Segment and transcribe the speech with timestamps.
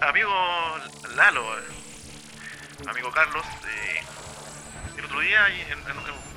[0.00, 0.30] amigo,
[1.16, 1.62] Lalo, eh,
[2.86, 4.00] amigo Carlos, eh,
[4.98, 5.82] el otro día en,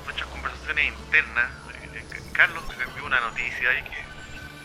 [0.06, 1.50] nuestras conversaciones internas,
[1.92, 4.04] eh, Carlos me envió una noticia y que,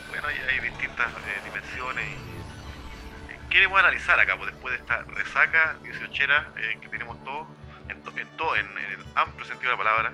[0.10, 1.07] bueno, hay, distintas
[1.44, 7.47] dimensiones y queremos analizar acá, pues, después de esta resaca 18era que tenemos todos,
[7.90, 8.01] en,
[8.38, 10.13] todo, en, el amplio sentido de la palabra,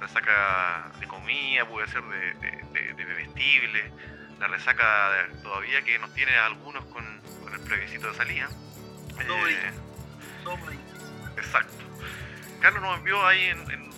[0.00, 3.92] resaca de comida, puede ser de, de, de
[4.38, 7.09] la resaca todavía que nos tiene algunos con,
[7.54, 8.48] el plebiscito de salida.
[9.18, 9.72] Eh,
[11.36, 11.84] exacto.
[12.60, 13.90] Carlos nos envió ahí en,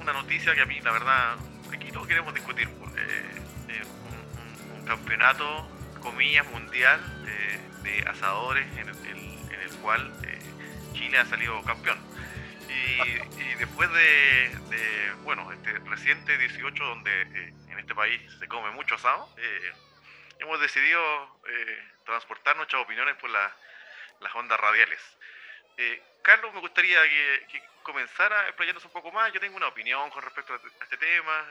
[0.00, 1.36] una noticia que a mí, la verdad,
[1.72, 2.68] aquí no queremos discutir.
[2.68, 3.82] Pues, eh, eh,
[4.74, 5.68] un, campeonato,
[6.00, 7.00] comillas, mundial
[7.82, 9.32] de asadores en el,
[9.80, 10.12] cual
[10.92, 11.98] Chile ha salido campeón.
[12.68, 17.22] Y, después de, de, bueno, este reciente 18 donde
[17.68, 19.72] en este país se come mucho asado, eh,
[20.40, 21.00] hemos decidido
[21.48, 21.78] eh,
[22.12, 25.00] transportar nuestras opiniones por las ondas radiales.
[25.78, 29.32] Eh, Carlos, me gustaría que, comenzara explayándose un poco más.
[29.32, 31.46] Yo tengo una opinión con respecto a este tema.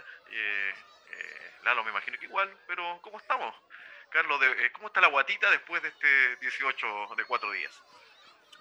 [1.63, 3.53] Lalo, me imagino que igual, pero ¿cómo estamos?
[4.09, 4.39] Carlos,
[4.73, 7.71] ¿cómo está la guatita después de este 18 de cuatro días?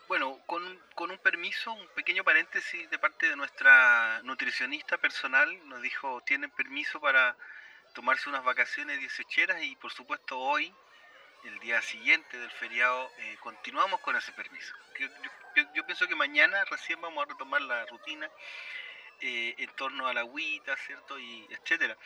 [0.07, 0.63] Bueno, con,
[0.95, 6.51] con, un permiso, un pequeño paréntesis de parte de nuestra nutricionista personal, nos dijo, tienen
[6.51, 7.37] permiso para
[7.95, 10.75] tomarse unas vacaciones dieciocheras y por supuesto hoy,
[11.45, 14.75] el día siguiente del feriado, eh, continuamos con ese permiso.
[15.75, 18.31] Yo, pienso que mañana recién vamos a retomar la rutina
[19.21, 21.19] eh, en torno a la agüita, ¿cierto?
[21.19, 21.97] Y etcétera.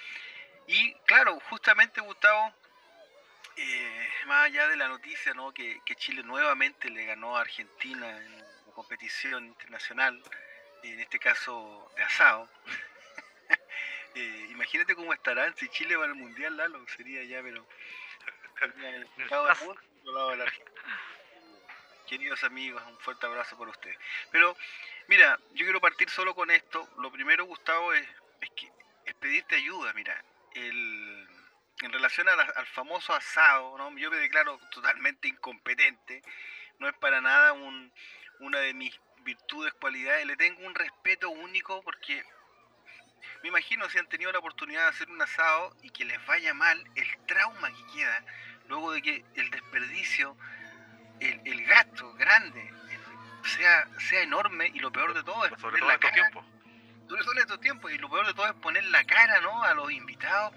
[0.66, 2.54] Y claro, justamente Gustavo,
[3.56, 5.52] eh, más allá de la noticia ¿no?
[5.52, 10.20] que, Chile nuevamente le ganó a Argentina en la competición internacional,
[10.82, 12.48] en este caso de asado,
[14.14, 17.66] eh, imagínate cómo estarán si Chile va al Mundial, Lalo, sería ya, pero...
[22.06, 23.96] Queridos amigos, un fuerte abrazo por ustedes.
[24.30, 24.56] Pero,
[25.08, 26.88] mira, yo quiero partir solo con esto.
[26.98, 28.06] Lo primero, Gustavo, es,
[28.40, 28.70] es, que,
[29.06, 29.92] es pedirte ayuda.
[29.94, 30.22] Mira,
[30.54, 31.28] el,
[31.82, 33.96] en relación al famoso asado, ¿no?
[33.98, 36.22] yo me declaro totalmente incompetente,
[36.78, 37.92] no es para nada un,
[38.40, 42.24] una de mis virtudes, cualidades, le tengo un respeto único porque
[43.42, 46.54] me imagino si han tenido la oportunidad de hacer un asado y que les vaya
[46.54, 48.24] mal, el trauma que queda
[48.68, 50.36] luego de que el desperdicio,
[51.20, 52.72] el, gasto grande
[53.44, 56.44] sea, sea enorme y lo peor de todo es sobre todo en estos tiempos.
[57.08, 59.62] Sobre todo en estos tiempos y lo peor de todo es poner la cara ¿no?
[59.62, 60.54] a los invitados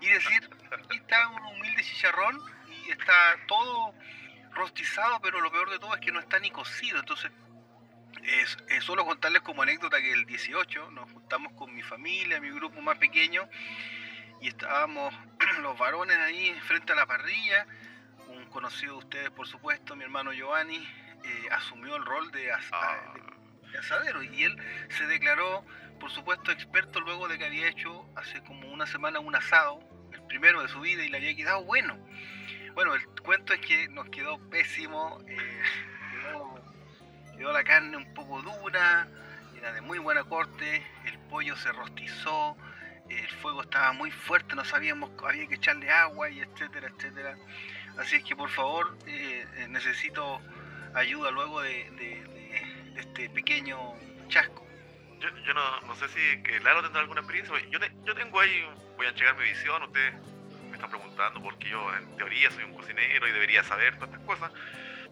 [0.00, 3.94] y decir, aquí está un humilde chicharrón y está todo
[4.52, 6.98] rostizado, pero lo peor de todo es que no está ni cocido.
[7.00, 7.30] Entonces,
[8.22, 12.80] es, solo contarles como anécdota que el 18 nos juntamos con mi familia, mi grupo
[12.80, 13.48] más pequeño,
[14.40, 15.14] y estábamos
[15.62, 17.66] los varones ahí frente a la parrilla.
[18.28, 23.14] Un conocido de ustedes, por supuesto, mi hermano Giovanni, eh, asumió el rol de, ah.
[23.72, 24.56] de asadero y él
[24.90, 25.64] se declaró
[25.98, 29.80] por supuesto experto luego de que había hecho hace como una semana un asado,
[30.12, 31.98] el primero de su vida, y le había quedado bueno.
[32.74, 35.62] Bueno, el cuento es que nos quedó pésimo, eh,
[37.36, 39.08] quedó, la carne un poco dura,
[39.56, 42.56] era de muy buena corte, el pollo se rostizó,
[43.10, 47.36] el fuego estaba muy fuerte, no sabíamos, había que echarle agua y etcétera, etcétera.
[47.98, 50.40] Así es que por favor eh, eh, necesito
[50.94, 52.22] ayuda luego de
[52.96, 53.94] este pequeño
[54.28, 54.68] chasco
[55.20, 57.54] yo, yo no, no, sé si que Lalo tendrá alguna experiencia.
[57.70, 60.14] Yo, yo tengo ahí, voy a llegar mi visión, ustedes
[60.68, 64.26] me están preguntando porque yo en teoría soy un cocinero y debería saber todas estas
[64.26, 64.52] cosas,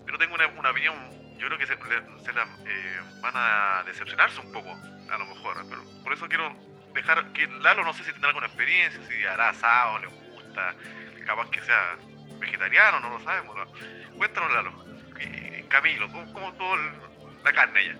[0.04, 0.94] pero tengo una, opinión,
[1.38, 5.82] yo creo que se, se eh, van a decepcionarse un poco, a lo mejor, pero
[6.04, 6.54] por eso quiero
[6.96, 10.74] dejar que Lalo no sé si tendrá alguna experiencia, si hará asado, le gusta,
[11.24, 11.96] capaz que sea
[12.38, 13.56] vegetariano, no lo sabemos.
[14.16, 14.84] Cuéntanos Lalo,
[15.68, 16.76] Camilo, ¿cómo, cómo todo
[17.44, 17.96] la carne allá?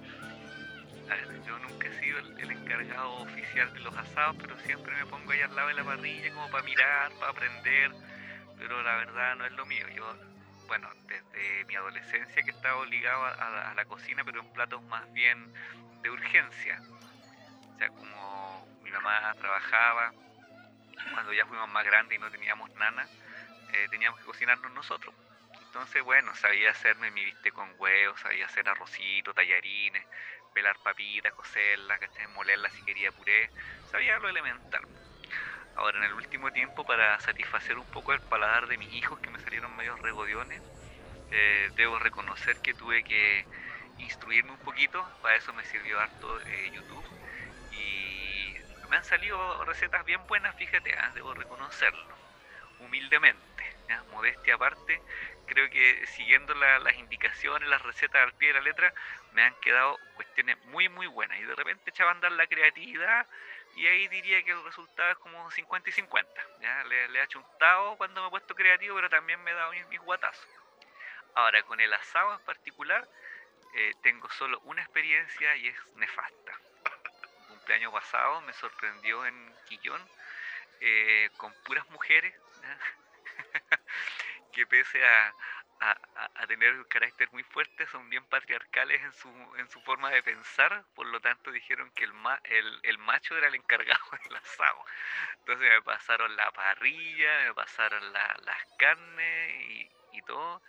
[1.46, 5.40] yo nunca he sido el, encargado oficial de los asados, pero siempre me pongo ahí
[5.40, 7.92] al lado de la parrilla como para mirar, para aprender,
[8.58, 9.86] pero la verdad no es lo mío.
[9.94, 10.04] Yo,
[10.66, 15.52] bueno, desde mi adolescencia que estaba obligado a, la cocina, pero en platos más bien
[16.02, 16.80] de urgencia.
[17.74, 18.68] O sea, como
[19.00, 20.12] mamá trabajaba,
[21.12, 23.08] cuando ya fuimos más grandes y no teníamos nana,
[23.72, 25.14] eh, teníamos que cocinarnos nosotros.
[25.60, 30.06] Entonces, bueno, sabía hacerme mi viste con huevos, sabía hacer arrocito, tallarines,
[30.54, 32.00] pelar papitas, cocerlas,
[32.34, 33.50] molerlas si quería puré,
[33.90, 34.82] sabía lo elemental.
[35.76, 39.30] Ahora, en el último tiempo, para satisfacer un poco el paladar de mis hijos que
[39.30, 40.62] me salieron medio regodiones,
[41.30, 43.46] eh, debo reconocer que tuve que
[43.98, 47.06] instruirme un poquito, para eso me sirvió harto eh, YouTube
[47.70, 48.05] y
[48.88, 52.14] me han salido recetas bien buenas, fíjate, ah, debo reconocerlo,
[52.80, 53.76] humildemente.
[54.10, 55.00] modestia aparte,
[55.46, 58.92] creo que siguiendo las indicaciones, las recetas al pie de la letra,
[59.32, 61.38] me han quedado cuestiones muy, muy buenas.
[61.38, 63.26] Y de repente echaba a andar la creatividad
[63.76, 66.42] y ahí diría que el resultado es como 50 y 50.
[66.60, 66.84] ¿ya?
[66.84, 70.00] Le, le he achuntado cuando me he puesto creativo, pero también me he dado mis,
[70.00, 70.48] guatazos.
[71.34, 73.06] Ahora, con el asado en particular,
[73.74, 76.45] eh, tengo solo una experiencia y es nefasta.
[77.66, 80.00] Cumpleaños pasado me sorprendió en Quillón
[80.80, 82.32] eh, con puras mujeres
[84.52, 85.34] que pese a,
[85.80, 89.28] a, tener un carácter muy fuerte, son bien patriarcales en su,
[89.58, 93.36] en su forma de pensar, por lo tanto dijeron que el, ma, el, el macho
[93.36, 94.84] era el encargado del asado.
[95.40, 100.62] Entonces me pasaron la parrilla, me pasaron la, las carnes y, y todo.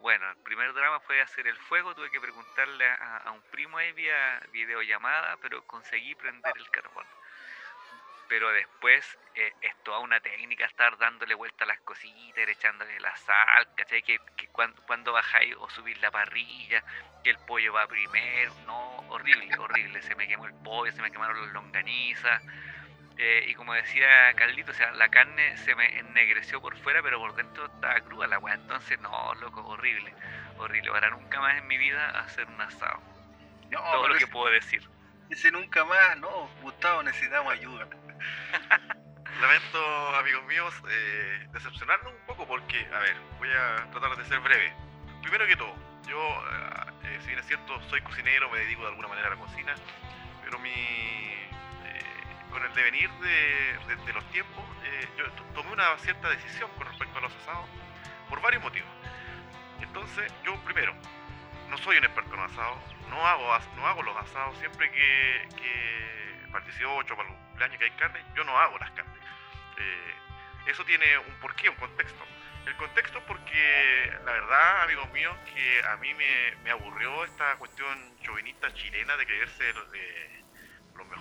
[0.00, 3.92] Bueno, el primer drama fue hacer el fuego, tuve que preguntarle a, un primo ahí
[3.92, 7.06] vía videollamada, pero conseguí prender el carbón
[8.28, 13.14] pero después eh, es toda una técnica estar dándole vuelta a las cositas, echándole la
[13.16, 14.02] sal, ¿cachai?
[14.02, 14.18] Que,
[14.52, 16.82] cuando, cuando, bajáis o subir la parrilla,
[17.22, 21.10] que el pollo va primero, no, horrible, horrible, se me quemó el pollo, se me
[21.10, 22.42] quemaron las longanizas,
[23.16, 27.18] eh, y como decía Carlito, o sea, la carne se me ennegreció por fuera, pero
[27.18, 30.12] por dentro estaba cruda la weá, entonces no, loco, horrible,
[30.58, 33.00] horrible, para nunca más en mi vida hacer un asado.
[33.70, 34.88] Todo lo que puedo decir.
[35.30, 37.88] Ese nunca más, no, Gustavo, necesitamos ayuda.
[39.40, 44.40] Lamento, amigos míos, eh, decepcionarnos un poco porque, a ver, voy a tratar de ser
[44.40, 44.72] breve.
[45.22, 45.74] Primero que todo,
[46.08, 46.44] yo,
[47.02, 49.74] eh, si bien es cierto, soy cocinero, me dedico de alguna manera a la cocina,
[50.44, 50.70] pero mi,
[52.54, 55.24] con el devenir de, los tiempos, eh, yo
[55.54, 57.68] tomé una cierta decisión con respecto a los asados
[58.28, 58.88] por varios motivos.
[59.80, 60.94] Entonces, yo primero,
[61.68, 62.78] no soy un experto en asados,
[63.10, 67.78] no hago, no hago los asados siempre que, que para el 18, para el cumpleaños
[67.78, 69.18] que hay carne, yo no hago las carnes.
[69.76, 70.14] Eh,
[70.66, 72.24] eso tiene un porqué, un contexto.
[72.66, 78.72] El contexto porque la verdad, amigos míos, que a mí me, aburrió esta cuestión chauvinista
[78.74, 79.90] chilena de creerse de los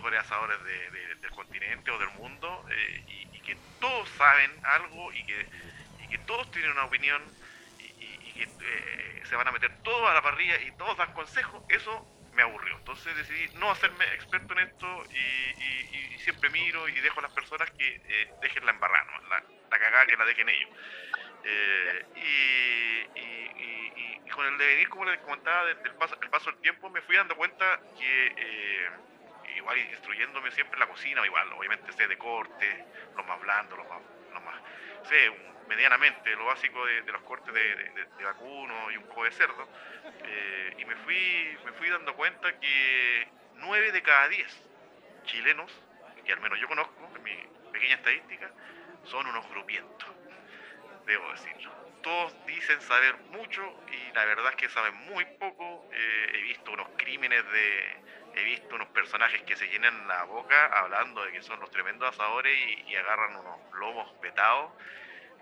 [0.03, 4.51] mejores asadores de, de, del continente o del mundo eh, y, y, que todos saben
[4.65, 5.47] algo y que,
[6.03, 7.21] y que todos tienen una opinión
[8.33, 12.05] que eh, se van a meter todos a la parrilla y todos dan consejos, eso
[12.33, 12.75] me aburrió.
[12.77, 17.23] Entonces decidí no hacerme experto en esto y, y, y siempre miro y dejo a
[17.23, 19.29] las personas que eh, dejen la embarrada, ¿no?
[19.29, 20.69] la, la, cagada que la dejen ellos.
[21.45, 26.89] Eh, y, y, con el devenir, como les comentaba, del paso, el paso del tiempo,
[26.89, 28.89] me fui dando cuenta que eh,
[29.63, 33.87] igual instruyéndome siempre en la cocina, igual, obviamente sé de corte, los más blandos, los
[34.43, 34.55] más,
[35.07, 35.31] sé,
[35.67, 39.67] medianamente lo básico de, los cortes de, vacuno y un poco de cerdo.
[40.25, 44.69] Eh, y me fui, me fui dando cuenta que 9 de cada 10
[45.23, 45.71] chilenos,
[46.25, 47.35] que al menos yo conozco, en mi
[47.71, 48.51] pequeña estadística,
[49.05, 50.09] son unos grupientos,
[51.05, 51.71] debo decirlo.
[52.01, 53.61] Todos dicen saber mucho
[53.91, 55.89] y la verdad es que saben muy poco.
[55.93, 58.03] Eh, he visto unos crímenes de,
[58.35, 62.09] he visto unos personajes que se llenan la boca hablando de que son los tremendos
[62.09, 62.57] asadores
[62.87, 64.71] y, agarran unos lomos petados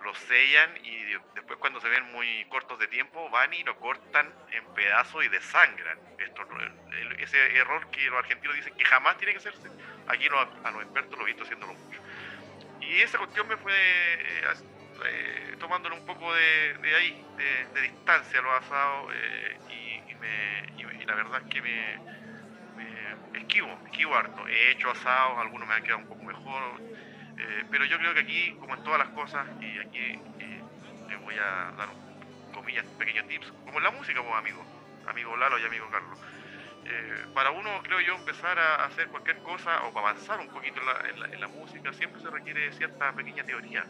[0.03, 1.03] los sellan y
[1.35, 5.27] después cuando se ven muy cortos de tiempo van y lo cortan en pedazos y
[5.27, 5.99] desangran.
[6.17, 6.47] Esto,
[7.19, 9.69] ese error que los argentinos dicen que jamás tiene que hacerse,
[10.07, 12.01] aquí lo, a los expertos lo he visto haciéndolo mucho.
[12.81, 14.43] Y esa cuestión me fue eh,
[15.05, 17.25] eh, tomándole un poco de, ahí,
[17.73, 19.91] de, distancia a los asados eh, y,
[21.05, 21.99] la verdad es que me,
[23.35, 24.47] esquivo, esquivo harto.
[24.47, 26.81] He hecho asados, algunos me han quedado un poco mejor
[27.41, 30.61] eh, pero yo creo que aquí, como en todas las cosas, y aquí eh,
[31.09, 31.89] les voy a dar,
[32.53, 34.63] comillas, pequeños tips, como en la música, pues, amigo,
[35.07, 36.19] amigo Lalo y amigo Carlos.
[36.85, 40.85] Eh, para uno, creo yo, empezar a hacer cualquier cosa o avanzar un poquito en
[40.85, 43.85] la, en la, en la música, siempre se requiere cierta pequeña teoría.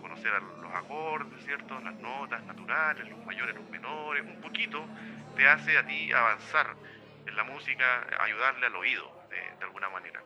[0.00, 1.80] Conocer los acordes, ¿cierto?
[1.80, 4.86] Las notas naturales, los mayores, los menores, un poquito
[5.36, 6.74] te hace a ti avanzar
[7.26, 10.22] en la música, ayudarle al oído, de, alguna manera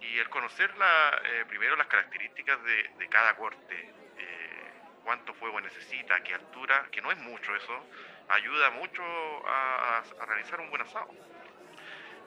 [0.00, 4.72] y el conocer la, eh, primero las características de, de cada corte, eh,
[5.04, 7.86] cuánto fuego necesita, qué altura, que no es mucho eso,
[8.28, 9.02] ayuda mucho
[9.46, 11.08] a, a, realizar un buen asado.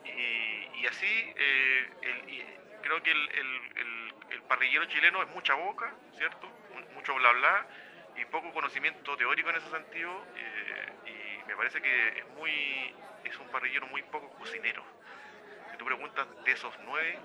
[0.04, 5.92] Y, y así, eh, el, creo que el, el, el, parrillero chileno es mucha boca,
[6.16, 6.48] ¿cierto?
[6.94, 7.66] Mucho bla bla
[8.16, 10.24] y poco conocimiento teórico en ese sentido.
[11.06, 14.84] Y me parece que es, muy, es un parrillero muy poco cocinero.
[15.70, 17.18] Si tú preguntas de esos nueve,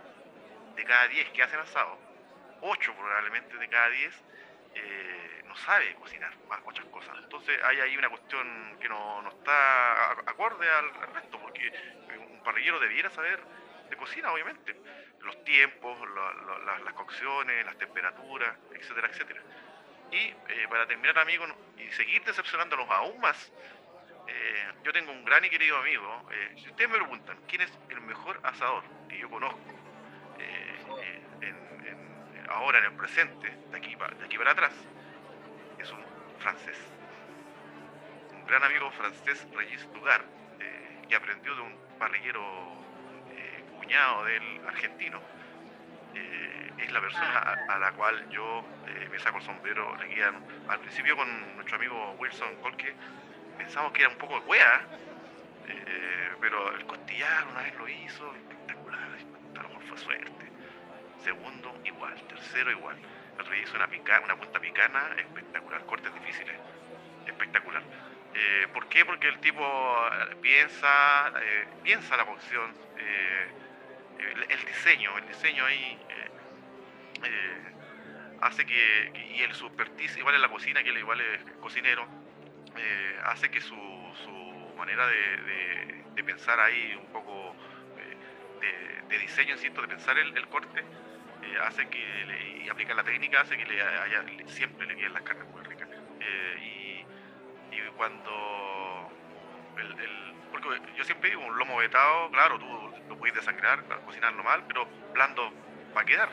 [0.76, 1.98] de cada 10 que hacen asado,
[2.62, 4.24] 8 probablemente de cada 10
[4.76, 7.16] eh, no sabe cocinar más muchas cosas.
[7.24, 11.72] Entonces hay ahí una cuestión que no, no está acorde al, al, resto, porque
[12.18, 13.40] un parrillero debiera saber
[13.90, 14.76] de cocina, obviamente,
[15.22, 16.34] los tiempos, la,
[16.66, 19.42] la, las cocciones, las temperaturas, etcétera, etcétera.
[20.12, 23.52] Y eh, para terminar, amigos, y seguir decepcionándonos aún más,
[24.28, 26.30] eh, yo tengo un gran y querido amigo.
[26.32, 29.60] Eh, si ustedes me preguntan quién es el mejor asador que yo conozco
[32.48, 34.72] ahora en el presente, de aquí, de aquí para atrás,
[35.80, 36.00] es un
[36.40, 36.78] francés.
[38.32, 40.24] Un gran amigo francés, Regis Lugar,
[41.10, 42.42] que aprendió de un parrillero
[43.78, 45.20] cuñado del argentino
[46.16, 49.96] eh, es la persona a, la cual yo eh, me saco el sombrero.
[49.98, 50.36] Le guían.
[50.70, 52.94] Al principio con nuestro amigo Wilson Colque
[53.58, 54.82] pensamos que era un poco de wea,
[55.68, 60.52] eh, pero el costillar una vez lo hizo, espectacular, a fue suerte.
[61.24, 62.98] Segundo, igual, tercero, igual.
[63.36, 66.56] El otro hizo una, pica, una punta picana, espectacular, cortes difíciles,
[67.26, 67.84] espectacular.
[68.74, 69.06] ¿Por qué?
[69.06, 69.66] Porque el tipo
[70.42, 71.32] piensa,
[71.84, 72.74] piensa la cocción,
[74.50, 76.30] el, diseño, el diseño ahí eh,
[77.24, 77.62] eh,
[78.42, 79.68] hace que, y el su
[80.18, 82.08] igual en la cocina, que él igual es cocinero,
[82.78, 83.76] eh, hace que su,
[84.24, 87.56] su manera de, de, pensar ahí un poco
[89.10, 90.84] de, diseño, insisto, de pensar el, corte,
[91.62, 95.22] hace que le, y aplicar la técnica, hace que le haya, siempre le queden las
[95.22, 95.88] carnes muy ricas.
[96.62, 97.06] y,
[97.72, 99.12] y cuando
[99.78, 102.66] el, porque yo siempre digo, un lomo vetado, claro, tú
[103.10, 105.52] lo puedes desangrar, cocinarlo mal, pero blando
[105.96, 106.30] va a quedar.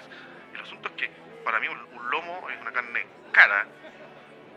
[0.55, 1.11] El asunto es que
[1.45, 3.67] para mí un, lomo es una carne cara,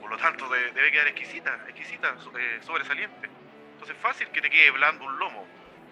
[0.05, 3.27] por lo tanto debe quedar exquisita, exquisita, eh, sobresaliente.
[3.71, 5.47] Entonces es fácil que te quede blando un lomo,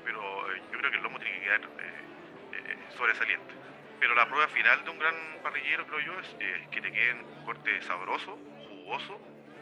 [0.05, 3.55] pero eh, yo creo que el lomo tiene que quedar eh, sobresaliente.
[3.99, 6.27] Pero la prueba final de un gran parrillero, creo yo, es
[6.69, 8.37] que te quede un corte sabroso,
[8.69, 9.19] jugoso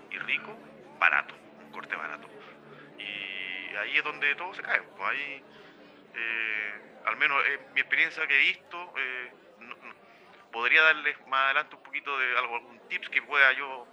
[0.10, 0.60] y rico,
[1.00, 2.27] barato, un corte barato.
[2.98, 4.81] Y ahí es donde todo se cae.
[4.81, 5.43] Pues ahí
[7.05, 8.93] al menos en mi experiencia que he visto,
[10.51, 13.88] podría darles más adelante un poquito de algo, algún tips que pueda yo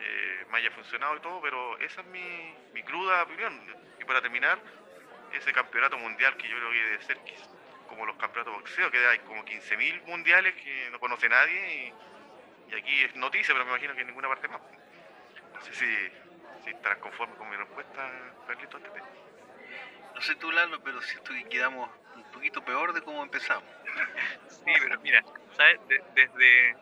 [0.00, 3.60] eh, me haya funcionado y todo, pero esa es mi, mi, cruda opinión.
[4.00, 4.58] Y para terminar,
[5.32, 7.18] ese campeonato mundial que yo creo que debe ser
[7.88, 11.92] como los campeonatos de boxeo, que hay como 15.000 mundiales que no conoce nadie
[12.68, 14.60] y, aquí es noticia, pero me imagino que en ninguna parte más.
[15.54, 15.86] No sé si,
[16.64, 18.10] si estarán conformes con mi respuesta,
[18.46, 18.92] Carlito, antes
[20.14, 23.68] no sé tú, Lalo, pero siento que quedamos un poquito peor de cómo empezamos.
[24.48, 25.22] Sí, pero mira,
[25.56, 25.80] ¿sabes?
[26.14, 26.76] desde,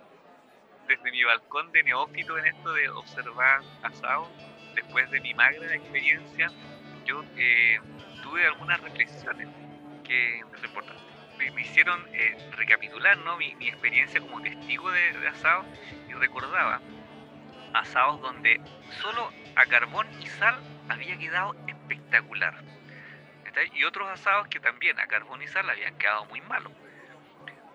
[0.87, 4.31] desde mi balcón de neófito en esto de observar asado,
[4.75, 6.51] después de mi magra experiencia,
[7.05, 7.81] yo eh,
[8.23, 9.49] tuve algunas reflexiones
[10.05, 10.43] que
[11.39, 13.37] me, hicieron eh, recapitular ¿no?
[13.37, 15.65] mi, experiencia como testigo de, de asado
[16.09, 16.81] y recordaba
[17.75, 18.61] asados donde
[19.01, 22.55] solo a carbón y sal había quedado espectacular
[23.75, 26.73] y otros asados que también a carbonizar le habían quedado muy malos.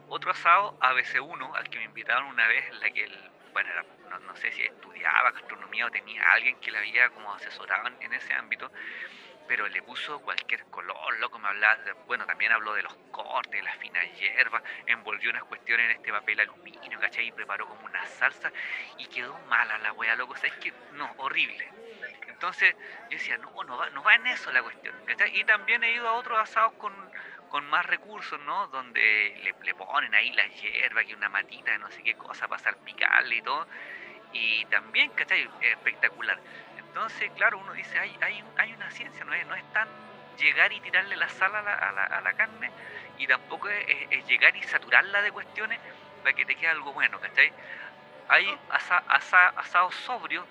[0.09, 3.69] Otro asado, ABC1, al que me invitaron una vez, en la que él, bueno,
[4.25, 8.33] no, sé si estudiaba gastronomía o tenía alguien que le había como asesorado en, ese
[8.33, 8.71] ámbito,
[9.49, 13.75] pero le puso cualquier color, loco, me hablaba, bueno, también habló de los cortes, las
[13.77, 17.27] finas hierbas, envolvió unas cuestiones en este papel aluminio, ¿cachai?
[17.27, 18.51] Y preparó como una salsa
[18.97, 21.69] y quedó mala la wea, loco, o sea, que, no, horrible.
[22.27, 22.75] Entonces
[23.09, 24.95] yo decía, no, no va, no va en eso la cuestión.
[25.33, 26.93] Y también he ido a otros asados con,
[27.69, 28.67] más recursos, ¿no?
[28.67, 32.61] Donde le, ponen ahí la hierba, que una matita de no sé qué cosa para
[32.61, 33.67] salpicarle y todo.
[34.33, 35.49] Y también, ¿cachai?
[35.61, 36.39] Espectacular.
[36.77, 39.87] Entonces, claro, uno dice, hay, hay, hay una ciencia, no es, no es tan
[40.37, 42.71] llegar y tirarle la sal a la, a la, carne
[43.17, 45.79] y tampoco es, llegar y saturarla de cuestiones
[46.21, 47.51] para que te quede algo bueno, ¿cachai?
[48.29, 50.45] Hay asados sobrios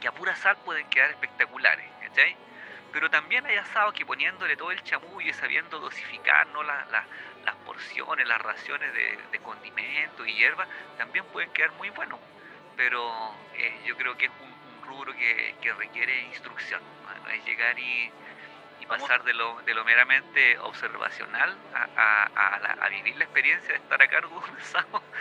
[0.00, 2.36] que a pura sal pueden quedar espectaculares, ¿cachai?
[2.96, 6.62] Pero también hay asados que poniéndole todo el chamullo y sabiendo dosificar ¿no?
[6.62, 12.18] las porciones, las raciones de, de condimentos y hierbas, también pueden quedar muy buenos.
[12.74, 16.80] Pero eh, yo creo que es un, rubro que, requiere instrucción,
[17.22, 17.30] ¿no?
[17.32, 18.10] es llegar y
[18.86, 24.40] pasar de lo, de lo meramente observacional a, vivir la experiencia de estar a cargo
[24.40, 25.02] de un asado.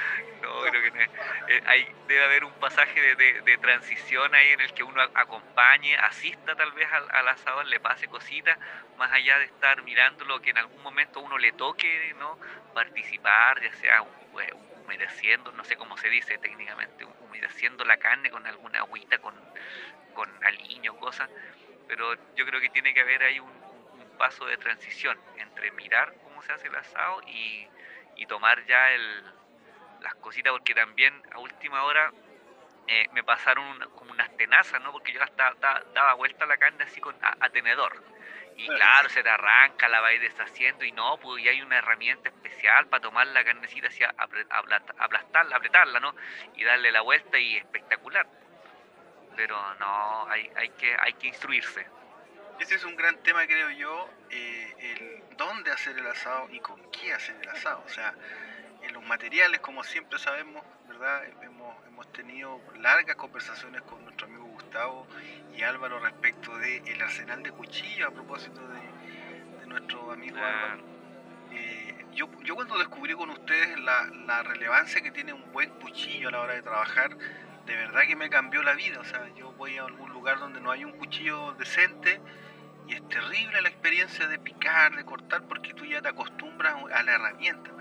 [0.41, 1.01] No, creo que no
[1.47, 6.55] eh, hay, debe haber un pasaje de, transición ahí en el que uno acompañe, asista
[6.55, 8.59] tal vez al, al asador, le pase cositas,
[8.97, 12.37] más allá de estar mirándolo, que en algún momento uno le toque, ¿no?
[12.75, 14.03] Participar, ya sea
[14.41, 14.53] eh,
[14.83, 19.33] humedeciendo, no sé cómo se dice técnicamente, humedeciendo la carne con alguna agüita, con,
[20.13, 21.27] con aliño, cosas
[21.87, 23.65] pero yo creo que tiene que haber ahí un,
[24.17, 27.67] paso de transición entre mirar cómo se hace el asado y,
[28.27, 29.23] tomar ya el,
[30.01, 32.11] las cositas, porque también a última hora
[32.87, 34.91] eh, me pasaron como unas tenazas, ¿no?
[34.91, 35.53] Porque yo hasta
[35.93, 38.01] daba vuelta la carne así con, a, tenedor.
[38.57, 42.29] Y claro, se te arranca, la vais deshaciendo y no, pues y hay una herramienta
[42.29, 44.03] especial para tomar la carnecita así,
[44.97, 46.15] aplastarla, apretarla, ¿no?
[46.55, 48.25] Y darle la vuelta y espectacular.
[49.35, 51.85] Pero no, hay, hay, que, hay que instruirse.
[52.59, 56.79] Ese es un gran tema, creo yo, eh, el dónde hacer el asado y con
[56.91, 57.83] qué hacer el asado.
[57.85, 58.13] O sea,
[58.81, 61.23] en los materiales, como siempre sabemos, ¿verdad?
[61.41, 65.07] Hemos, hemos tenido largas conversaciones con nuestro amigo Gustavo
[65.55, 70.83] y Álvaro respecto del el arsenal de cuchillos a propósito de, nuestro amigo Álvaro.
[71.51, 76.29] Eh, yo, yo cuando descubrí con ustedes la, la relevancia que tiene un buen cuchillo
[76.29, 77.17] a la hora de trabajar,
[77.65, 78.99] de verdad que me cambió la vida.
[78.99, 82.19] O sea, yo voy a algún lugar donde no hay un cuchillo decente
[82.87, 87.03] y es terrible la experiencia de picar, de cortar, porque tú ya te acostumbras a
[87.03, 87.71] la herramienta.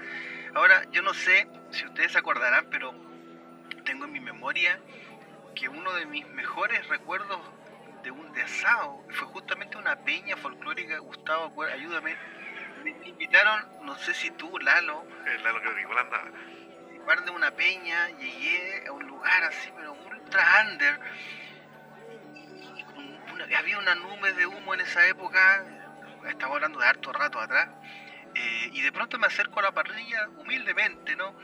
[0.54, 2.94] Ahora, yo no sé si ustedes se acordarán, pero
[3.84, 4.78] tengo en mi memoria
[5.54, 7.40] que uno de mis mejores recuerdos
[8.02, 12.16] de un de asado fue justamente una peña folclórica, Gustavo, ayúdame.
[12.82, 15.04] Me invitaron, no sé si tú, Lalo.
[15.42, 15.98] Lalo creo que igual
[17.04, 21.00] de una peña, llegué a un lugar así, pero ultra under.
[23.56, 25.64] Había una nube de humo en esa época,
[26.28, 27.68] estaba hablando de harto rato atrás
[28.34, 31.38] eh, y de pronto me acerco a la parrilla humildemente, ¿no?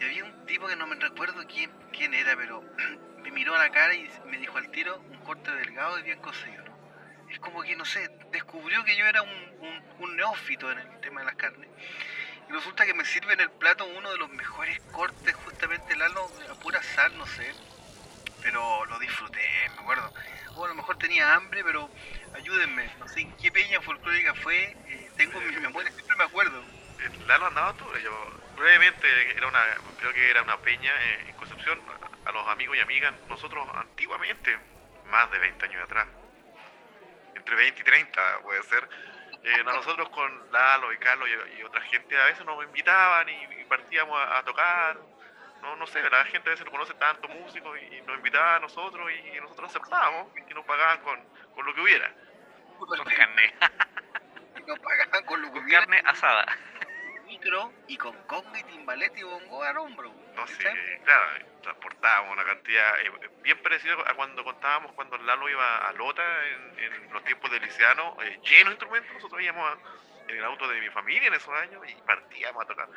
[0.00, 2.64] Y había un tipo que no me recuerdo quién, era, pero
[3.22, 6.20] me miró a la cara y me dijo al tiro un corte delgado y bien
[6.20, 6.76] cocido, ¿no?
[7.30, 11.26] Es como que, no sé, descubrió que yo era un, neófito en el tema de
[11.26, 11.68] las carnes.
[12.48, 16.02] Y resulta que me sirve en el plato uno de los mejores cortes, justamente el
[16.02, 17.52] halo a pura sal, no sé.
[18.40, 19.40] Pero lo disfruté,
[19.74, 20.12] me acuerdo.
[20.54, 21.90] O a lo mejor tenía hambre, pero
[22.34, 26.62] ayúdenme, no sé en qué peña folclórica fue, eh, tengo mi memoria, siempre me acuerdo.
[27.26, 28.12] Lalo andaba tú, yo
[28.56, 29.60] brevemente, era una,
[29.98, 31.80] creo que era una peña eh, en Concepción,
[32.24, 34.56] a los amigos y amigas, nosotros antiguamente,
[35.10, 36.06] más de 20 años atrás,
[37.34, 38.88] entre 20 y 30 puede ser,
[39.46, 44.18] eh, nosotros con Lalo y Carlos y, otra gente a veces nos invitaban y, partíamos
[44.20, 44.96] a, tocar,
[45.62, 48.58] no, no sé, la gente a veces no conoce tanto músicos y, nos invitaban a
[48.58, 51.20] nosotros y, nosotros aceptábamos y nos pagaban con,
[51.54, 52.12] con lo que hubiera.
[52.76, 53.54] Con carne.
[54.66, 55.80] nos pagaban con lo que hubiera.
[55.80, 56.46] Carne asada.
[57.46, 60.12] Micro y con conga y timbalete y bongo al hombro.
[60.34, 60.64] No, sí,
[61.04, 66.24] claro, transportábamos una cantidad eh, bien parecida a cuando contábamos cuando Lalo iba a Lota
[66.48, 69.78] en, los tiempos de Liciano, eh, llenos de instrumentos, nosotros íbamos
[70.26, 72.88] en el auto de mi familia en esos años y partíamos a tocar.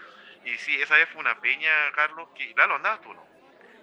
[0.44, 3.26] Y sí, esa vez fue una peña, Carlos, que Lalo andabas tú, ¿no?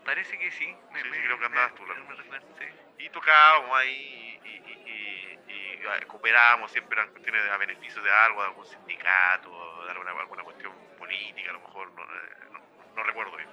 [0.04, 0.76] Parece que sí.
[0.92, 2.04] Me, sí, creo que andabas tú, Lalo.
[2.98, 8.40] Y tocábamos ahí y, y, y, cooperábamos, siempre eran cuestiones de, a beneficio de algo,
[8.42, 9.55] de algún sindicato,
[11.06, 12.60] política, a lo mejor, no, no,
[12.94, 13.48] no recuerdo bien.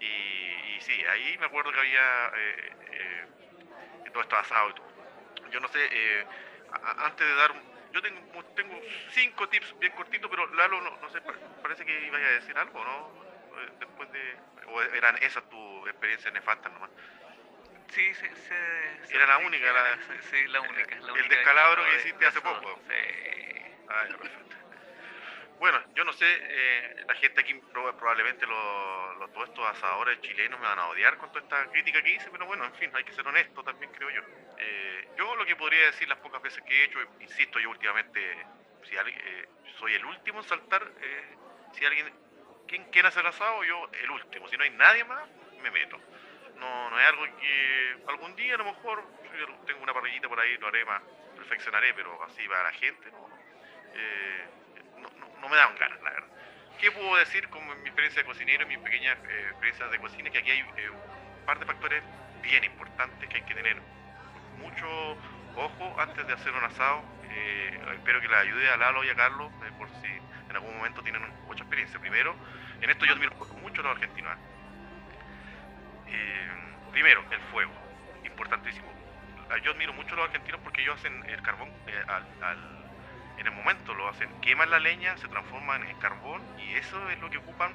[0.00, 4.86] Y, sí, ahí me acuerdo que había eh, eh, todo esto asado y todo.
[5.50, 6.26] Yo no sé, eh,
[6.98, 7.52] antes de dar,
[7.92, 11.20] yo tengo, tengo cinco tips bien cortitos, pero Lalo, no, no sé,
[11.62, 13.20] parece que ibas a decir algo, ¿no?
[13.78, 14.36] Después de,
[14.68, 16.90] o eran esas tus experiencias nefastas nomás.
[17.88, 19.98] Sí, se, se, era la única, la,
[20.30, 20.96] sí, la única.
[20.96, 22.80] La el descalabro que hiciste hace poco.
[22.88, 23.40] Sí.
[23.88, 24.59] Perfecto.
[25.60, 30.66] Bueno, yo no sé, eh, la gente aquí probablemente los, todos estos asadores chilenos me
[30.66, 33.12] van a odiar con toda esta crítica que hice, pero bueno, en fin, hay que
[33.12, 34.22] ser honesto también, creo yo.
[34.56, 38.38] Eh, yo lo que podría decir las pocas veces que he hecho, insisto, yo últimamente
[38.84, 40.82] si alguien, eh, soy el último en saltar,
[41.74, 42.10] si alguien,
[42.66, 43.62] ¿quién quiere hacer asado?
[43.62, 45.28] Yo el último, si no hay nadie más,
[45.60, 46.00] me meto.
[46.56, 49.04] No, no es algo que algún día a lo mejor,
[49.38, 51.02] yo tengo una parrillita por ahí, lo haré más,
[51.36, 53.28] perfeccionaré, pero así va la gente, ¿no?
[55.40, 56.28] No me dan ganas, la verdad.
[56.80, 60.30] ¿Qué puedo decir como en mi experiencia de cocinero, mi pequeña eh, experiencia de cocina?
[60.30, 62.02] Que aquí hay eh, un par de factores
[62.42, 63.76] bien importantes que hay que tener
[64.58, 64.86] mucho
[65.56, 67.02] ojo antes de hacer un asado.
[67.30, 71.02] Eh, espero que les ayude a Lalo y a Carlos por si en algún momento
[71.02, 72.00] tienen mucha experiencia.
[72.00, 72.34] Primero,
[72.80, 74.38] en esto yo admiro mucho a los argentinos.
[76.92, 77.72] primero, el fuego,
[78.24, 78.90] importantísimo.
[79.62, 81.70] Yo admiro mucho a los argentinos porque ellos hacen el carbón
[82.08, 82.79] al
[83.40, 87.18] en el momento lo hacen, queman la leña, se transforman en carbón y eso es
[87.20, 87.72] lo que ocupan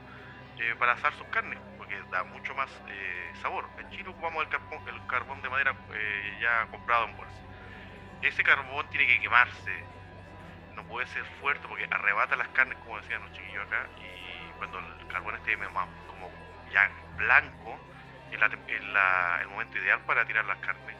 [0.59, 3.67] eh, para asar sus carnes, porque da mucho más eh, sabor.
[3.79, 7.33] En Chile ocupamos el carbón, de madera eh, ya comprado en bolsa.
[8.21, 9.83] Ese carbón tiene que quemarse,
[10.75, 14.77] no puede ser fuerte porque arrebata las carnes, como decían los chiquillos acá, y cuando
[14.77, 16.31] el carbón esté como
[16.71, 17.79] ya blanco,
[18.31, 18.39] es,
[19.41, 20.95] el momento ideal para tirar las carnes.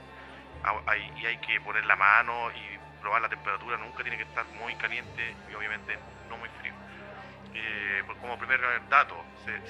[1.15, 4.73] Y hay que poner la mano y probar la temperatura, nunca tiene que estar muy
[4.75, 5.95] caliente y obviamente
[6.27, 6.73] no muy frío.
[7.53, 9.15] Eh, como primer dato.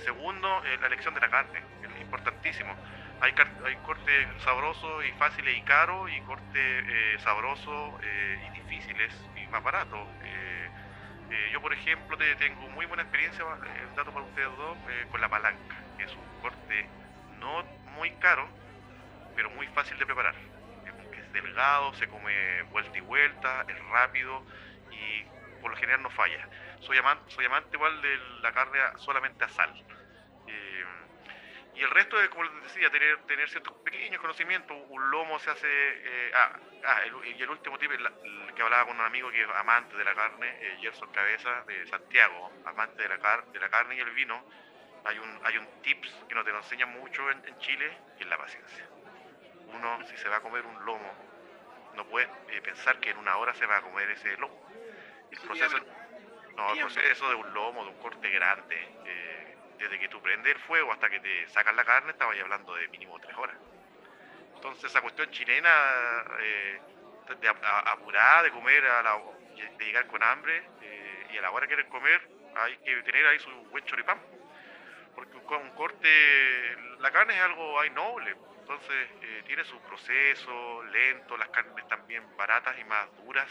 [0.06, 2.74] segundo, eh, la elección de la carne, es importantísimo.
[3.20, 3.34] hay,
[3.66, 9.46] hay cortes sabrosos y fáciles y caros y cortes eh, sabrosos eh, y difíciles y
[9.48, 10.08] más baratos.
[10.24, 10.70] Eh,
[11.52, 14.78] yo, por ejemplo, tengo muy buena experiencia, un dato para ustedes dos,
[15.12, 16.86] con la palanca, que es un corte
[17.40, 17.64] no
[17.98, 18.48] muy caro,
[19.36, 20.55] pero muy fácil de preparar.
[21.42, 24.44] Delgado, se come vuelta y vuelta, es rápido
[24.92, 25.24] y
[25.62, 26.48] por lo general no falla.
[26.82, 29.86] Soy amante, soy amante igual de la carne solamente a sal.
[31.76, 34.78] Y el resto es, como les decía, tener, tener ciertos pequeños conocimientos.
[34.88, 35.68] Un lomo se hace.
[35.68, 39.50] Eh, ah, ah y el último tip, el, que hablaba con un amigo que es
[39.50, 43.70] amante de la carne, eh, Gerson Cabeza, de Santiago, amante de la, car de la
[43.70, 44.42] carne y el vino.
[45.04, 48.28] Hay un, hay un tips que no te lo enseñan mucho en, Chile, y es
[48.30, 48.88] la paciencia.
[49.76, 51.14] Uno, si se va a comer un lomo,
[51.96, 54.68] no puede eh, pensar que en una hora se va a comer ese lomo.
[55.32, 55.78] El proceso,
[56.56, 58.76] no, el proceso de un lomo, de un corte grande.
[59.06, 62.76] Eh, desde que tú prendes el fuego hasta que te sacan la carne, estabas hablando
[62.76, 63.56] de mínimo tres horas.
[64.56, 65.70] Entonces esa cuestión chilena
[66.40, 66.82] eh,
[67.40, 69.20] de apurada, de comer, a la,
[69.78, 70.64] de llegar con hambre
[71.32, 72.22] y a la hora de querer comer,
[72.56, 74.20] hay que tener ahí su buen choripán.
[75.14, 80.84] Porque con un corte, la carne es algo ahí noble, entonces eh, tiene su proceso
[80.86, 83.48] lento, las carnes también baratas y más duras.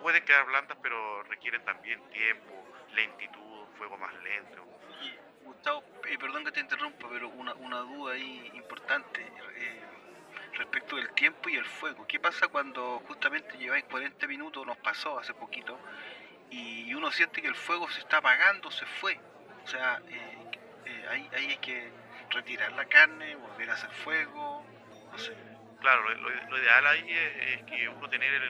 [0.00, 4.66] pueden quedar blandas, pero requieren también tiempo, lentitud, fuego más lento.
[5.46, 9.80] Gustavo, eh, perdón que te interrumpa, pero una, una duda ahí importante eh,
[10.54, 12.04] respecto del tiempo y el fuego.
[12.06, 15.78] ¿Qué pasa cuando justamente lleváis 40 minutos, nos pasó hace poquito,
[16.50, 19.20] y uno siente que el fuego se está apagando, se fue?
[19.62, 21.90] O sea, eh, ahí, hay que
[22.30, 24.64] retirar la carne, volver a hacer fuego,
[25.10, 25.34] no sé.
[25.80, 28.42] Claro, lo, ideal ahí es, que uno tener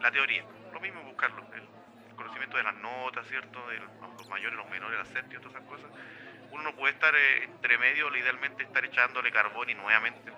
[0.00, 1.68] la teoría, lo mismo buscarlo, el,
[2.16, 3.66] conocimiento de las notas, ¿cierto?
[3.68, 5.90] De los mayores, los menores, las séptimas, todas esas cosas
[6.52, 10.32] uno no puede estar eh, entre medio, idealmente estar echándole carbón y nuevamente,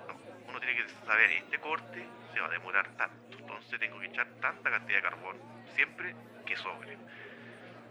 [0.48, 4.26] uno tiene que saber, este corte se va a demorar tanto, entonces tengo que echar
[4.40, 5.36] tanta cantidad de carbón,
[5.74, 6.14] siempre
[6.46, 6.98] que sobre.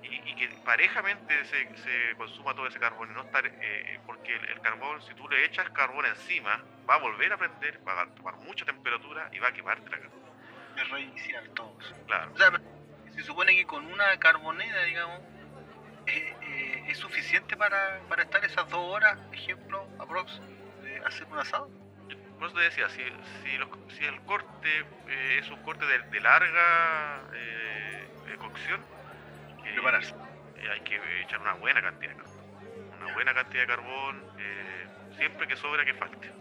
[0.03, 4.59] Y, que parejamente se, se, consuma todo ese carbón y no estar, eh, porque el,
[4.61, 8.35] carbón, si tú le echas carbón encima, va a volver a prender, va a tomar
[8.37, 10.15] mucha temperatura y va a quemarte la carne.
[10.77, 11.77] Es reiniciar todo.
[12.07, 12.33] Claro.
[13.13, 15.21] se supone que con una carbonera, digamos,
[16.07, 20.41] eh, eh, es suficiente para, para, estar esas dos horas, ejemplo, aprox,
[20.81, 21.69] de hacer un asado.
[22.39, 23.03] Por eso te decía, si,
[23.43, 27.21] si, si el corte eh, es un corte de, larga
[28.39, 28.83] cocción,
[30.71, 32.41] hay que echar una buena cantidad de carbón.
[33.01, 34.23] Una buena cantidad de carbón,
[35.17, 36.31] siempre que sobra que falte.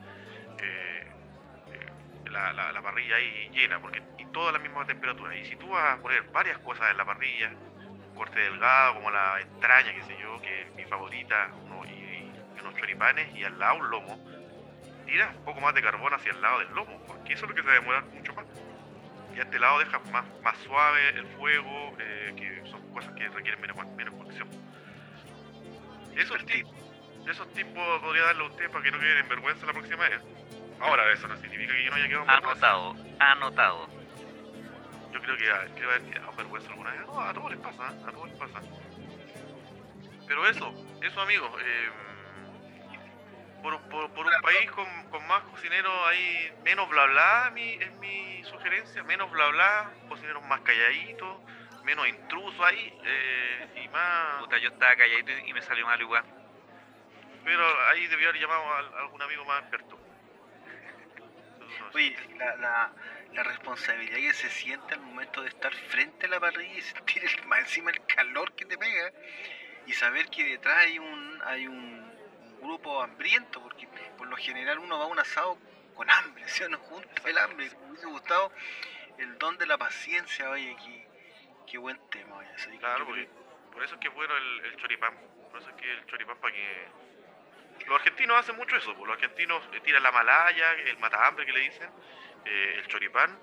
[2.30, 5.34] La, la, la, parrilla ahí llena, porque y toda la misma temperatura.
[5.34, 7.50] Y si tú vas a poner varias cosas en la parrilla,
[8.14, 11.48] corte delgado, como la entraña, qué sé yo, que es mi favorita,
[11.88, 14.20] y, unos choripanes, y al lado un lomo,
[15.06, 17.56] tira un poco más de carbón hacia el lado del lomo, porque eso es lo
[17.56, 18.46] que se demora mucho más.
[19.34, 23.28] Y a este lado deja más, más suave el fuego, eh, que son cosas que
[23.28, 24.48] requieren menos, menos cocción.
[26.16, 26.72] Esos, tipos,
[27.28, 30.20] esos tipos podría darle a usted para que no queden en vergüenza la próxima vez.
[30.80, 33.88] Ahora, eso no significa que yo no haya quedado en Anotado, anotado.
[35.12, 37.00] Yo creo que, que va a haber quedado vergüenza alguna vez.
[37.06, 38.60] No, a todos les pasa, a todos les pasa.
[40.26, 41.90] Pero eso, eso amigos, eh,
[43.62, 47.92] por, por, por, un país con, con, más cocineros ahí, menos bla bla, mi, es
[47.94, 51.38] mi sugerencia, menos bla bla, cocineros más calladitos,
[51.84, 54.40] menos intrusos ahí, eh, y más...
[54.40, 56.24] Puta, yo estaba calladito y me salió mal igual.
[57.44, 59.98] Pero ahí debió haber llamado a, algún amigo más experto.
[61.94, 62.92] Oye, la, la,
[63.32, 67.22] la responsabilidad que se siente al momento de estar frente a la parrilla y sentir
[67.46, 69.12] más encima el calor que te pega
[69.86, 72.19] y saber que detrás hay un hay un,
[72.70, 75.58] grupo hambriento porque por lo general uno va a un asado
[75.94, 76.78] con hambre, ¿sí o no?
[76.78, 77.68] Junto el hambre.
[77.80, 78.52] Me hubiese gustado
[79.18, 81.08] el don de la paciencia, oye, qué,
[81.66, 82.36] qué buen tema.
[82.36, 82.78] Oye.
[82.78, 85.14] claro, por eso es que es bueno el, choripán.
[85.50, 86.88] Por eso es que el choripán para que...
[87.86, 89.06] Los argentinos hacen mucho eso, pues.
[89.08, 91.90] los argentinos tiran la malaya, el mata hambre que le dicen,
[92.44, 93.36] eh, el choripán,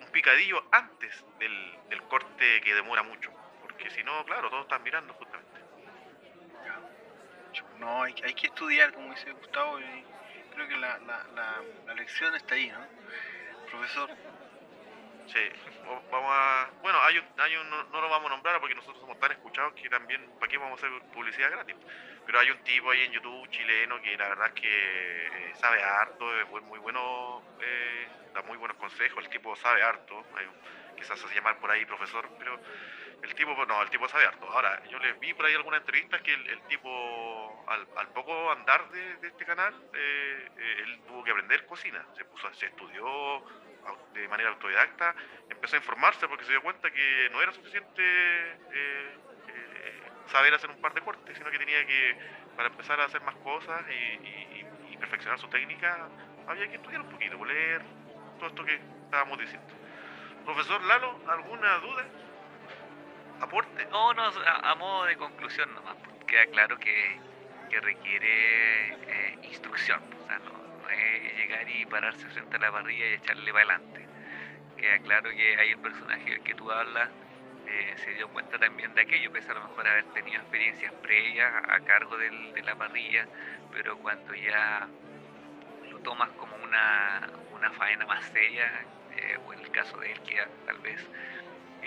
[0.00, 5.16] un picadillo antes del, corte que demora mucho, porque si no, claro, todos están mirando.
[7.78, 10.04] No, hay, hay que estudiar, como dice Gustavo, y
[10.54, 11.24] creo que la, la,
[11.86, 12.86] la, lección está ahí, ¿no?
[13.70, 14.10] Profesor.
[15.26, 15.40] Sí,
[16.10, 16.70] vamos a...
[16.82, 19.74] Bueno, hay un, hay un, no, lo vamos a nombrar porque nosotros somos tan escuchados
[19.74, 21.74] que también, ¿para qué vamos a hacer publicidad gratis?
[22.24, 25.82] Pero hay un tipo ahí en YouTube chileno que la verdad es que eh, sabe
[25.82, 30.24] harto, es muy bueno, eh, da muy buenos consejos, el tipo sabe harto,
[30.96, 32.58] quizás se llamar por ahí profesor, pero
[33.22, 34.46] el tipo, no, el tipo sabe harto.
[34.50, 38.88] Ahora, yo le vi por ahí algunas entrevistas que el, tipo al, al poco andar
[38.90, 42.04] de, este canal, eh, eh, él tuvo que aprender cocina.
[42.16, 43.42] Se, puso, se estudió
[44.14, 45.14] de manera autodidacta,
[45.48, 48.02] empezó a informarse porque se dio cuenta que no era suficiente
[48.72, 49.14] eh,
[50.32, 52.16] saber hacer un par de cortes, sino que tenía que,
[52.56, 54.56] para empezar a hacer más cosas y-
[54.92, 56.08] y perfeccionar su técnica,
[56.48, 57.82] había que estudiar un poquito, leer
[58.38, 59.66] todo esto que estábamos diciendo.
[60.44, 62.04] Profesor Lalo, ¿alguna duda?
[63.38, 63.86] ¿Aporte?
[63.86, 67.22] No, no, a, modo de conclusión nomás, pues, queda claro que,
[67.68, 73.08] que requiere eh, instrucción, o sea, no, es llegar y pararse frente a la parrilla
[73.10, 74.08] y echarle para adelante.
[74.76, 77.12] Queda claro que hay el personaje del que tú hablas,
[77.64, 81.52] eh, se dio cuenta también de aquello, pese a lo mejor haber tenido experiencias previas
[81.68, 83.28] a, cargo del- de la parrilla,
[83.70, 84.92] pero cuando ya
[85.90, 88.66] lo tomas como una, una faena más seria,
[89.10, 91.00] eh, o en el caso de él que tal vez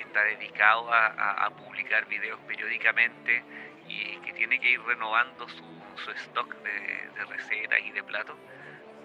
[0.02, 3.46] está dedicado a, a- a publicar videos periódicamente
[3.88, 8.40] y que tiene que ir renovando su, su stock de, de recetas y de platos,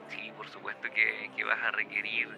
[0.09, 2.28] sí, por supuesto que, que vas a requerir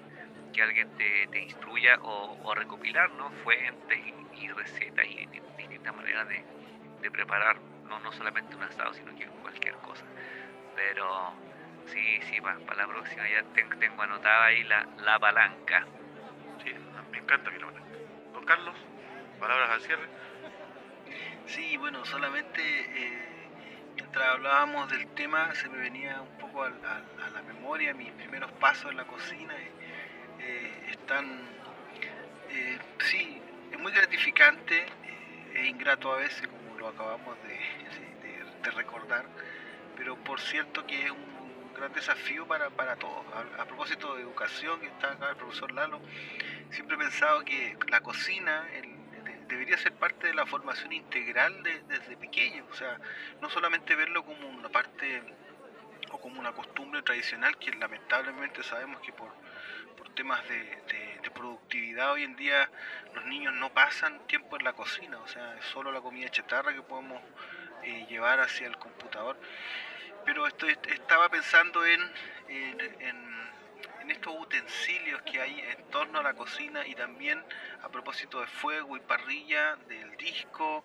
[0.53, 3.31] que alguien te, te instruya o, o recopilar ¿no?
[3.45, 6.45] fuentes y, y recetas y di- distintas maneras de,
[7.03, 10.07] de preparar no, no solamente un asado, sino que cualquier cosa.
[10.75, 11.35] Pero
[11.87, 15.87] sí, sí, para, la próxima ya ten- tengo anotada ahí la, la palanca.
[16.62, 16.71] Sí,
[17.12, 17.61] me encanta hagan.
[17.73, 17.86] Don
[18.47, 18.77] Carlos,
[19.41, 20.07] palabras al cierre.
[21.47, 23.19] Sí, bueno, solamente eh,
[23.97, 28.93] mientras hablábamos del tema se me venía un poco a, la memoria mis primeros pasos
[28.93, 29.53] en la cocina.
[29.55, 29.71] eh,
[30.39, 31.41] eh, están,
[33.01, 34.87] sí, es muy gratificante,
[35.55, 39.25] es ingrato a veces, como lo acabamos de recordar,
[39.97, 43.25] pero por cierto que es un gran desafío para, para todos.
[43.35, 46.01] A, a propósito de educación, que está acá el profesor Lalo,
[46.71, 48.67] siempre he pensado que la cocina
[49.49, 53.01] debería ser parte de la formación integral de- desde pequeño, o sea,
[53.41, 55.23] no solamente verlo como una parte
[56.11, 59.33] o como una costumbre tradicional que lamentablemente sabemos que por,
[59.97, 62.71] por temas de, de- productividad hoy en día
[63.15, 66.73] los niños no pasan tiempo en la cocina, o sea, es solo la comida chatarra
[66.73, 67.21] que podemos
[67.83, 69.37] eh, llevar hacia el computador.
[70.25, 72.01] Pero estoy, estaba pensando en,
[72.49, 73.56] en, en-
[74.07, 77.42] en estos utensilios que hay en torno a la cocina y también
[77.83, 80.85] a propósito de fuego y parrilla, del disco,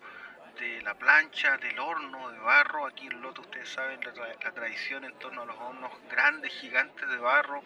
[0.58, 2.84] de la plancha, del horno de barro.
[2.84, 6.52] Aquí en Loto ustedes saben la, tra- la tradición en torno a los hornos grandes,
[6.54, 7.62] gigantes de barro.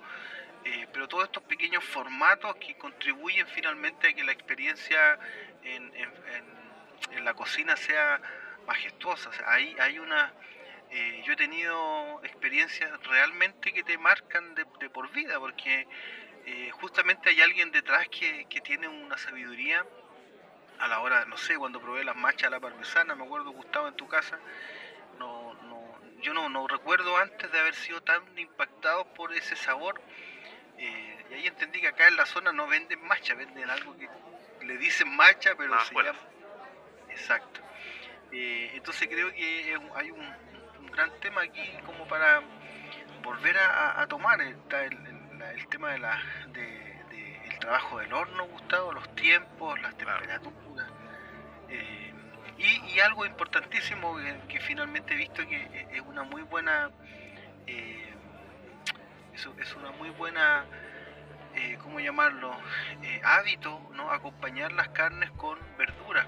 [0.64, 5.18] eh, pero todos estos pequeños formatos que contribuyen finalmente a que la experiencia
[5.64, 8.20] en, en- la cocina sea
[8.66, 9.30] majestuosa.
[9.46, 10.32] Hay, hay una...
[10.90, 15.86] eh, yo he tenido experiencias realmente que te marcan de, de por vida, porque
[16.46, 19.84] eh, justamente hay alguien detrás que, que tiene una sabiduría
[20.78, 23.88] a la hora, no sé, cuando probé las machas a la parmesana, me acuerdo Gustavo
[23.88, 24.38] en tu casa,
[25.18, 30.00] no, no, yo no, no recuerdo antes de haber sido tan impactado por ese sabor.
[30.78, 34.08] eh, y ahí entendí que acá en la zona no venden macha, venden algo que
[34.64, 36.18] le dicen macha, pero se llama...
[37.08, 37.60] Exacto.
[38.32, 40.34] Eh, entonces creo que hay un
[40.96, 42.40] gran tema aquí como para
[43.22, 48.12] volver a, tomar el, el- la- el tema de la, de, de el trabajo del
[48.12, 50.88] horno, Gustavo, los tiempos, las temperaturas.
[51.68, 52.12] eh,
[52.58, 56.90] y, y algo importantísimo que, que finalmente he visto que e- es una muy buena
[57.66, 58.14] eh,
[59.34, 60.64] es, es una muy buena
[61.54, 62.54] eh, ¿cómo llamarlo?
[63.02, 64.10] Eh, hábito, ¿no?
[64.10, 66.26] Acompañar las carnes con verduras.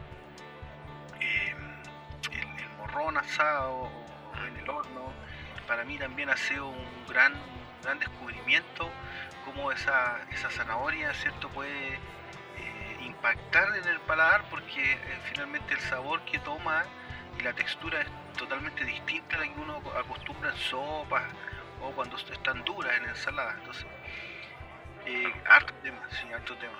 [1.20, 3.90] El, el morrón asado
[4.46, 5.12] en el horno,
[5.66, 8.90] para mí también ha sido un gran, un gran descubrimiento
[9.44, 11.48] cómo esa, esa zanahoria, ¿cierto?
[11.50, 14.98] Puede eh, impactar en el paladar porque eh,
[15.32, 16.84] finalmente el sabor que toma
[17.38, 21.24] y la textura es totalmente distinta a la que uno acostumbra en sopas
[21.80, 23.54] o cuando están duras en ensaladas.
[23.58, 23.86] Entonces,
[25.06, 26.76] eh, harto tema, sí, harto tema.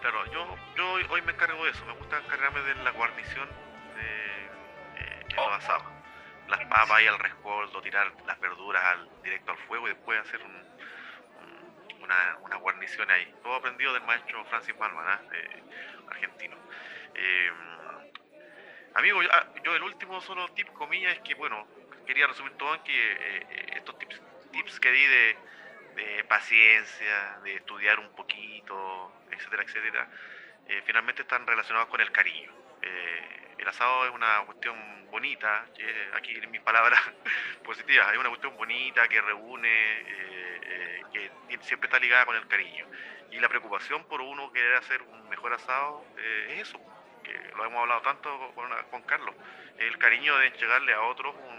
[0.00, 1.84] Claro, yo, yo hoy- me encargo de eso.
[1.86, 3.48] Me gusta encargarme de la guarnición
[3.96, 4.44] de
[5.00, 5.50] eh, los Oh.
[5.50, 5.93] asados.
[6.48, 10.40] Las papas y el rescoldo, tirar las verduras al, directo al fuego y después hacer
[10.42, 10.54] un-
[11.40, 13.32] un- una, una guarnición ahí.
[13.42, 15.20] Todo aprendido del maestro Francis Malman, ¿ah?
[15.32, 15.62] Eh,
[16.10, 16.56] argentino.
[17.14, 17.50] Eh,
[18.94, 21.66] amigo, yo, ah, yo el último solo tip, comillas, es que, bueno,
[22.06, 24.20] quería resumir todo en que eh, estos tips,
[24.52, 25.36] tips que di de,
[25.96, 30.08] de paciencia, de estudiar un poquito, etcétera, etcétera,
[30.68, 32.52] eh, finalmente están relacionados con el cariño.
[32.82, 34.76] Eh, el asado es una cuestión
[35.10, 35.66] bonita,
[36.14, 37.00] aquí en mis palabras
[37.64, 40.60] positivas, es una cuestión bonita que reúne, eh,
[41.14, 42.86] eh, que siempre está ligada con el cariño.
[43.30, 46.78] Y la preocupación por uno querer hacer un mejor asado eh, es eso,
[47.22, 49.34] que lo hemos hablado tanto con, con Carlos,
[49.78, 51.54] el cariño de entregarle a otros un,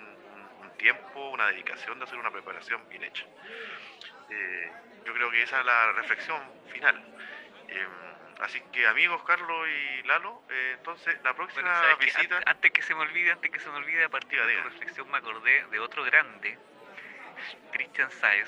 [0.62, 3.26] un- tiempo, una dedicación de hacer una preparación bien hecha.
[5.06, 6.38] Yo creo que esa es la reflexión
[6.72, 7.02] final.
[8.46, 12.40] Así que amigos Carlos y Lalo, eh, entonces la próxima visita...
[12.40, 14.50] Ant- Antes que se me olvide, antes que se me olvide, a partir de tu
[14.50, 14.64] diga.
[14.64, 16.58] reflexión me acordé de otro grande,
[17.72, 18.48] Christian Saez,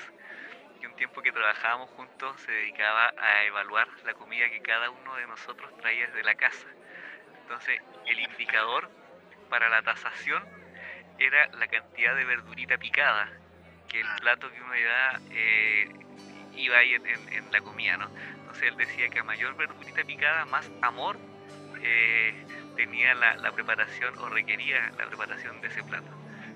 [0.80, 5.16] que un tiempo que trabajábamos juntos se dedicaba a evaluar la comida que cada uno
[5.16, 6.68] de nosotros traía desde la casa.
[7.42, 8.88] Entonces, el indicador
[9.50, 10.44] para la tasación
[11.18, 13.28] era la cantidad de verdurita picada
[13.88, 15.88] que el plato que uno iba, eh,
[16.54, 18.08] iba ahí en, en- en la comida, ¿no?
[18.48, 21.18] Entonces él decía que a mayor verdurita picada, más amor
[21.82, 22.34] eh,
[22.76, 26.08] tenía la, la preparación o requería la preparación de ese plato.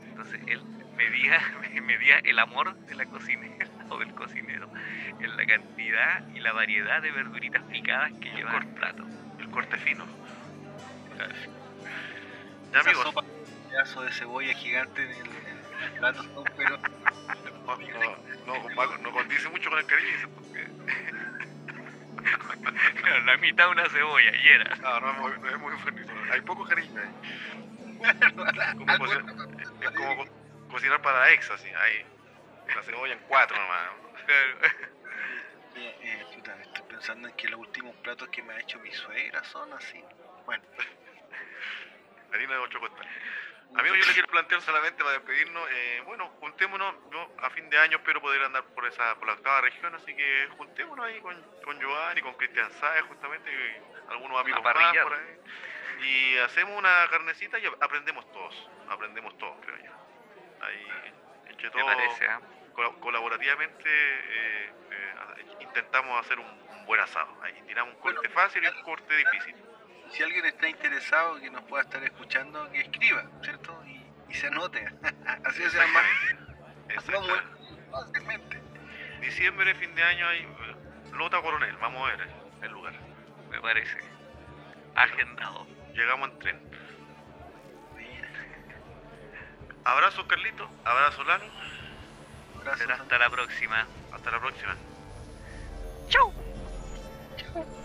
[0.09, 0.65] Entonces él
[0.97, 1.39] medía,
[1.83, 4.71] medía el amor de la cocinera o del cocinero
[5.21, 9.05] en la cantidad y la variedad de verduritas picadas que llevaba el plato.
[9.39, 10.07] el corte fino.
[12.73, 16.25] Ya Esa amigos, sopa, un pedazo de cebolla gigante en el, en el plato,
[16.57, 16.79] pero
[17.67, 17.77] no,
[18.47, 21.22] no, no, no condice mucho con el cariño.
[23.27, 24.77] La mitad de una cebolla y era.
[24.77, 26.13] No, no es muy, no es muy bonito.
[26.33, 27.99] Hay poco cariño ahí.
[27.99, 28.19] bueno,
[28.79, 29.25] Como cocinar,
[29.81, 30.29] es como co-
[30.69, 31.69] cocinar para ex, así.
[31.75, 32.07] Ahí,
[32.75, 33.91] la cebolla en cuatro nomás.
[35.75, 38.93] Eh, eh, puta, estoy pensando en que los últimos platos que me ha hecho mi
[38.93, 40.05] suegra son así.
[40.45, 40.63] Bueno,
[42.33, 43.07] Harina de ocho costas.
[43.75, 45.67] Amigos, yo le quiero plantear solamente para despedirnos.
[45.71, 46.95] eh, bueno, juntémonos.
[47.11, 50.15] Yo a fin de año espero poder andar por esa por la octava región, así
[50.15, 55.15] que juntémonos ahí con, con Giovanni, con Cristian Sáez, justamente, y algunos amigos más por
[55.15, 55.39] ahí.
[56.03, 58.71] Y hacemos una carnecita y aprendemos todos.
[58.91, 59.93] Aprendemos todos, creo yo.
[60.61, 60.87] Ahí,
[61.47, 62.41] entre todos, parece, ¿ah?
[62.75, 65.15] col- colaborativamente, eh, eh,
[65.61, 67.37] intentamos hacer un, un buen asado.
[67.43, 69.57] Ahí tiramos un corte fácil y un corte difícil.
[70.13, 73.83] Si alguien está interesado que nos pueda estar escuchando, que escriba, ¿cierto?
[73.87, 74.85] Y, y se anote.
[75.45, 76.05] así sea más,
[77.91, 78.61] fácilmente.
[79.21, 80.47] Diciembre, fin de año, hay
[81.13, 82.29] Lota Coronel, vamos a ver
[82.63, 82.95] el lugar.
[83.51, 83.99] me parece.
[84.95, 85.67] Agendado.
[85.95, 86.61] Llegamos en tren.
[87.97, 88.29] Mira,
[89.85, 90.69] Abrazos, Carlito.
[90.85, 91.45] Abrazo, Lalo.
[92.57, 93.87] abrazos, Será hasta la próxima.
[94.13, 94.77] Hasta la próxima.
[96.09, 96.33] ¡Chau!
[97.37, 97.82] chao.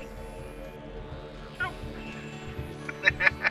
[3.19, 3.29] Yeah.